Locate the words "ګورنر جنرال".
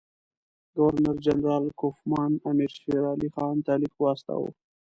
0.75-1.65